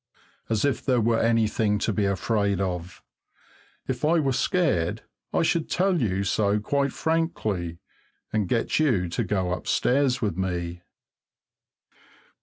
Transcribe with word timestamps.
As 0.49 0.65
if 0.65 0.83
there 0.83 0.99
were 0.99 1.19
anything 1.19 1.77
to 1.77 1.93
be 1.93 2.05
afraid 2.05 2.59
of! 2.59 3.03
If 3.87 4.03
I 4.03 4.19
were 4.19 4.33
scared, 4.33 5.03
I 5.31 5.43
should 5.43 5.69
tell 5.69 6.01
you 6.01 6.23
so 6.23 6.59
quite 6.59 6.91
frankly, 6.91 7.77
and 8.33 8.49
get 8.49 8.79
you 8.79 9.07
to 9.09 9.23
go 9.23 9.51
upstairs 9.53 10.19
with 10.19 10.35
me. 10.35 10.81